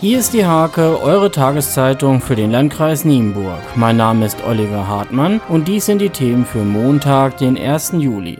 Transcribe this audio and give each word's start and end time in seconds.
Hier 0.00 0.20
ist 0.20 0.32
die 0.32 0.46
Hake, 0.46 1.02
eure 1.02 1.28
Tageszeitung 1.28 2.20
für 2.20 2.36
den 2.36 2.52
Landkreis 2.52 3.04
Nienburg. 3.04 3.58
Mein 3.74 3.96
Name 3.96 4.26
ist 4.26 4.44
Oliver 4.46 4.86
Hartmann 4.86 5.40
und 5.48 5.66
dies 5.66 5.86
sind 5.86 6.00
die 6.00 6.10
Themen 6.10 6.46
für 6.46 6.62
Montag, 6.62 7.38
den 7.38 7.58
1. 7.58 7.94
Juli. 7.98 8.38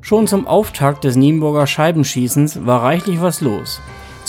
Schon 0.00 0.26
zum 0.26 0.48
Auftakt 0.48 1.04
des 1.04 1.14
Nienburger 1.14 1.68
Scheibenschießens 1.68 2.66
war 2.66 2.82
reichlich 2.82 3.22
was 3.22 3.40
los. 3.40 3.80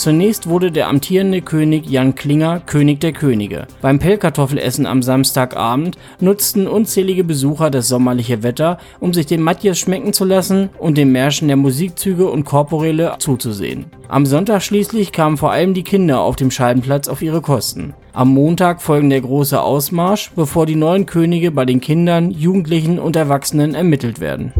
Zunächst 0.02 0.48
wurde 0.48 0.72
der 0.72 0.88
amtierende 0.88 1.42
König 1.42 1.88
Jan 1.88 2.16
Klinger 2.16 2.58
König 2.58 2.98
der 2.98 3.12
Könige. 3.12 3.68
Beim 3.82 4.00
Pellkartoffelessen 4.00 4.84
am 4.84 5.00
Samstagabend 5.00 5.96
nutzten 6.18 6.66
unzählige 6.66 7.22
Besucher 7.22 7.70
das 7.70 7.86
sommerliche 7.86 8.42
Wetter, 8.42 8.78
um 8.98 9.14
sich 9.14 9.26
den 9.26 9.42
Matjes 9.42 9.78
schmecken 9.78 10.12
zu 10.12 10.24
lassen 10.24 10.70
und 10.80 10.98
dem 10.98 11.12
Märschen 11.12 11.46
der 11.46 11.56
Musikzüge 11.56 12.28
und 12.28 12.42
Korporelle 12.42 13.14
zuzusehen. 13.20 13.84
Am 14.08 14.26
Sonntag 14.26 14.62
schließlich 14.62 15.12
kamen 15.12 15.36
vor 15.36 15.52
allem 15.52 15.72
die 15.72 15.84
Kinder 15.84 16.18
auf 16.18 16.34
dem 16.34 16.50
Scheibenplatz 16.50 17.06
auf 17.06 17.22
ihre 17.22 17.40
Kosten. 17.40 17.94
Am 18.12 18.34
Montag 18.34 18.82
folgen 18.82 19.08
der 19.08 19.20
große 19.20 19.62
Ausmarsch, 19.62 20.32
bevor 20.34 20.66
die 20.66 20.74
neuen 20.74 21.06
Könige 21.06 21.52
bei 21.52 21.64
den 21.64 21.80
Kindern, 21.80 22.32
Jugendlichen 22.32 22.98
und 22.98 23.14
Erwachsenen 23.14 23.76
ermittelt 23.76 24.18
werden. 24.18 24.52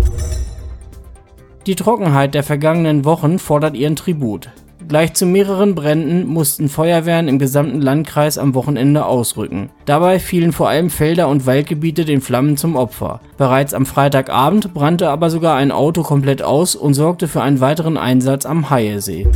Die 1.66 1.74
Trockenheit 1.74 2.34
der 2.34 2.44
vergangenen 2.44 3.04
Wochen 3.04 3.40
fordert 3.40 3.74
ihren 3.74 3.96
Tribut. 3.96 4.50
Gleich 4.92 5.14
zu 5.14 5.24
mehreren 5.24 5.74
Bränden 5.74 6.26
mussten 6.26 6.68
Feuerwehren 6.68 7.26
im 7.26 7.38
gesamten 7.38 7.80
Landkreis 7.80 8.36
am 8.36 8.54
Wochenende 8.54 9.06
ausrücken. 9.06 9.70
Dabei 9.86 10.18
fielen 10.18 10.52
vor 10.52 10.68
allem 10.68 10.90
Felder 10.90 11.28
und 11.28 11.46
Waldgebiete 11.46 12.04
den 12.04 12.20
Flammen 12.20 12.58
zum 12.58 12.76
Opfer. 12.76 13.22
Bereits 13.38 13.72
am 13.72 13.86
Freitagabend 13.86 14.74
brannte 14.74 15.08
aber 15.08 15.30
sogar 15.30 15.56
ein 15.56 15.72
Auto 15.72 16.02
komplett 16.02 16.42
aus 16.42 16.74
und 16.74 16.92
sorgte 16.92 17.26
für 17.26 17.40
einen 17.40 17.60
weiteren 17.60 17.96
Einsatz 17.96 18.44
am 18.44 18.68
Haiesee. 18.68 19.28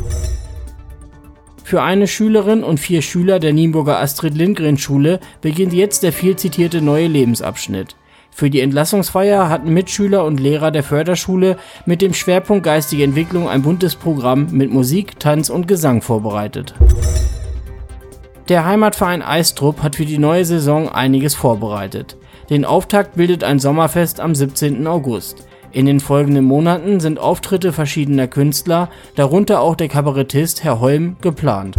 Für 1.64 1.80
eine 1.80 2.06
Schülerin 2.06 2.62
und 2.62 2.78
vier 2.78 3.00
Schüler 3.00 3.38
der 3.38 3.54
Nienburger 3.54 3.98
Astrid 3.98 4.34
Lindgren 4.34 4.76
Schule 4.76 5.20
beginnt 5.40 5.72
jetzt 5.72 6.02
der 6.02 6.12
viel 6.12 6.36
zitierte 6.36 6.82
neue 6.82 7.06
Lebensabschnitt. 7.06 7.96
Für 8.36 8.50
die 8.50 8.60
Entlassungsfeier 8.60 9.48
hatten 9.48 9.72
Mitschüler 9.72 10.22
und 10.26 10.40
Lehrer 10.40 10.70
der 10.70 10.82
Förderschule 10.82 11.56
mit 11.86 12.02
dem 12.02 12.12
Schwerpunkt 12.12 12.64
Geistige 12.64 13.02
Entwicklung 13.02 13.48
ein 13.48 13.62
buntes 13.62 13.96
Programm 13.96 14.48
mit 14.50 14.70
Musik, 14.70 15.18
Tanz 15.18 15.48
und 15.48 15.66
Gesang 15.66 16.02
vorbereitet. 16.02 16.74
Der 18.50 18.66
Heimatverein 18.66 19.22
Eistrup 19.22 19.82
hat 19.82 19.96
für 19.96 20.04
die 20.04 20.18
neue 20.18 20.44
Saison 20.44 20.90
einiges 20.90 21.34
vorbereitet. 21.34 22.18
Den 22.50 22.66
Auftakt 22.66 23.16
bildet 23.16 23.42
ein 23.42 23.58
Sommerfest 23.58 24.20
am 24.20 24.34
17. 24.34 24.86
August. 24.86 25.48
In 25.72 25.86
den 25.86 25.98
folgenden 25.98 26.44
Monaten 26.44 27.00
sind 27.00 27.18
Auftritte 27.18 27.72
verschiedener 27.72 28.28
Künstler, 28.28 28.90
darunter 29.14 29.62
auch 29.62 29.76
der 29.76 29.88
Kabarettist 29.88 30.62
Herr 30.62 30.78
Holm, 30.80 31.16
geplant. 31.22 31.76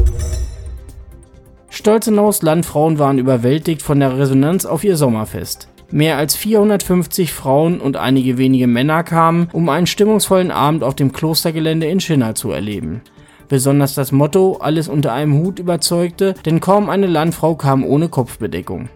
Stolzenaus 1.70 2.42
Landfrauen 2.42 2.98
waren 2.98 3.20
überwältigt 3.20 3.84
von 3.84 4.00
der 4.00 4.18
Resonanz 4.18 4.66
auf 4.66 4.84
ihr 4.84 4.98
Sommerfest. 4.98 5.68
Mehr 5.90 6.18
als 6.18 6.36
450 6.36 7.32
Frauen 7.32 7.80
und 7.80 7.96
einige 7.96 8.38
wenige 8.38 8.68
Männer 8.68 9.04
kamen, 9.04 9.48
um 9.54 9.70
einen 9.70 9.88
stimmungsvollen 9.88 10.52
Abend 10.52 10.84
auf 10.84 10.96
dem 10.96 11.14
Klostergelände 11.14 11.88
in 11.88 12.02
Schinna 12.02 12.36
zu 12.36 12.52
erleben. 12.52 13.02
Besonders 13.48 13.96
das 13.96 14.12
Motto 14.12 14.58
Alles 14.60 14.90
unter 14.90 15.14
einem 15.14 15.38
Hut 15.38 15.60
überzeugte, 15.60 16.36
denn 16.46 16.60
kaum 16.60 16.90
eine 16.90 17.08
Landfrau 17.08 17.56
kam 17.56 17.86
ohne 17.86 18.10
Kopfbedeckung. 18.10 18.90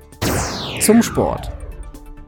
Zum 0.81 1.01
Sport. 1.01 1.51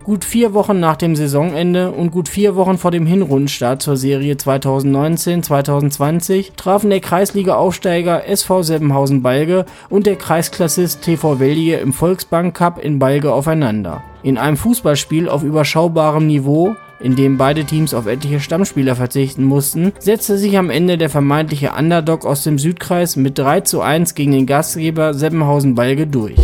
Gut 0.04 0.26
vier 0.26 0.54
Wochen 0.54 0.82
nach 0.82 0.98
dem 0.98 1.16
Saisonende 1.16 1.92
und 1.92 2.12
gut 2.12 2.28
vier 2.28 2.58
Wochen 2.58 2.78
vor 2.78 2.92
dem 2.92 3.06
Hinrundenstart 3.06 3.82
zur 3.82 3.96
Serie 3.96 4.34
2019-2020 4.34 6.58
trafen 6.58 6.90
der 6.90 7.00
Kreisliga-Aufsteiger 7.00 8.28
SV 8.28 8.64
Seppenhausen-Balge 8.64 9.66
und 9.90 10.06
der 10.06 10.18
Kreisklassist 10.18 11.04
TV 11.04 11.40
Wellige 11.40 11.78
im 11.78 11.94
Volksbank 11.94 12.54
Cup 12.54 12.84
in 12.84 13.00
Balge 13.00 13.32
aufeinander. 13.32 14.04
In 14.24 14.38
einem 14.38 14.58
Fußballspiel 14.58 15.30
auf 15.30 15.42
überschaubarem 15.42 16.28
Niveau 16.28 16.76
in 17.00 17.16
dem 17.16 17.38
beide 17.38 17.64
Teams 17.64 17.94
auf 17.94 18.06
etliche 18.06 18.42
Stammspieler 18.42 18.96
verzichten 18.96 19.44
mussten, 19.44 19.92
setzte 20.00 20.38
sich 20.38 20.58
am 20.58 20.70
Ende 20.70 20.98
der 20.98 21.10
vermeintliche 21.10 21.72
Underdog 21.78 22.26
aus 22.26 22.44
dem 22.44 22.58
Südkreis 22.60 23.18
mit 23.18 23.38
3 23.38 23.62
zu 23.62 23.82
1 23.82 24.16
gegen 24.16 24.32
den 24.32 24.46
Gastgeber 24.46 25.14
Seppenhausen-Balge 25.14 26.08
durch. 26.08 26.36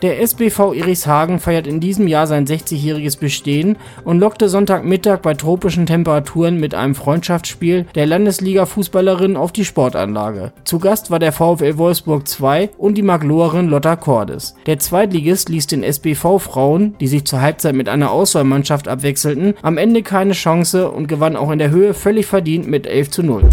Der 0.00 0.20
SBV 0.20 0.74
Irishagen 0.74 1.40
feiert 1.40 1.66
in 1.66 1.80
diesem 1.80 2.06
Jahr 2.06 2.28
sein 2.28 2.46
60-jähriges 2.46 3.18
Bestehen 3.18 3.76
und 4.04 4.20
lockte 4.20 4.48
Sonntagmittag 4.48 5.22
bei 5.22 5.34
tropischen 5.34 5.86
Temperaturen 5.86 6.60
mit 6.60 6.72
einem 6.72 6.94
Freundschaftsspiel 6.94 7.84
der 7.96 8.06
Landesliga-Fußballerin 8.06 9.34
auf 9.34 9.50
die 9.50 9.64
Sportanlage. 9.64 10.52
Zu 10.62 10.78
Gast 10.78 11.10
war 11.10 11.18
der 11.18 11.32
VfL 11.32 11.78
Wolfsburg 11.78 12.28
2 12.28 12.70
und 12.78 12.94
die 12.94 13.02
Magloerin 13.02 13.66
Lotta 13.66 13.96
Cordes. 13.96 14.54
Der 14.66 14.78
Zweitligist 14.78 15.48
ließ 15.48 15.66
den 15.66 15.82
SBV-Frauen, 15.82 16.94
die 17.00 17.08
sich 17.08 17.24
zur 17.24 17.40
Halbzeit 17.40 17.74
mit 17.74 17.88
einer 17.88 18.12
Auswahlmannschaft 18.12 18.86
abwechselten, 18.86 19.54
am 19.62 19.78
Ende 19.78 20.04
keine 20.04 20.32
Chance 20.32 20.92
und 20.92 21.08
gewann 21.08 21.34
auch 21.34 21.50
in 21.50 21.58
der 21.58 21.70
Höhe 21.70 21.92
völlig 21.92 22.26
verdient 22.26 22.68
mit 22.68 22.86
11 22.86 23.10
zu 23.10 23.24
0. 23.24 23.50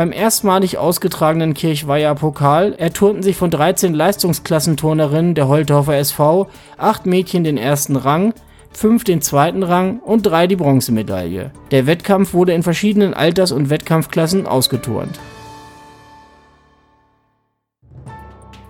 Beim 0.00 0.12
erstmalig 0.12 0.78
ausgetragenen 0.78 1.52
Kirchweiher 1.52 2.14
Pokal 2.14 2.72
erturnten 2.72 3.22
sich 3.22 3.36
von 3.36 3.50
13 3.50 3.92
Leistungsklassenturnerinnen 3.92 5.34
der 5.34 5.46
Holtorfer 5.46 5.98
SV 5.98 6.48
acht 6.78 7.04
Mädchen 7.04 7.44
den 7.44 7.58
ersten 7.58 7.96
Rang, 7.96 8.32
fünf 8.72 9.04
den 9.04 9.20
zweiten 9.20 9.62
Rang 9.62 9.98
und 9.98 10.22
drei 10.22 10.46
die 10.46 10.56
Bronzemedaille. 10.56 11.50
Der 11.70 11.86
Wettkampf 11.86 12.32
wurde 12.32 12.54
in 12.54 12.62
verschiedenen 12.62 13.12
Alters- 13.12 13.52
und 13.52 13.68
Wettkampfklassen 13.68 14.46
ausgeturnt. 14.46 15.20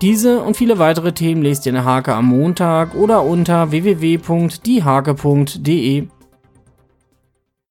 Diese 0.01 0.41
und 0.41 0.57
viele 0.57 0.79
weitere 0.79 1.13
Themen 1.13 1.43
lest 1.43 1.65
ihr 1.65 1.69
in 1.69 1.75
der 1.75 1.85
Hake 1.85 2.13
am 2.13 2.25
Montag 2.25 2.93
oder 2.93 3.23
unter 3.23 3.71
www.diehake.de. 3.71 6.07